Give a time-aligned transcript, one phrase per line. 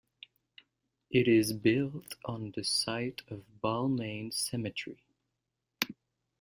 [1.11, 5.03] It is built on the site of Balmain Cemetery.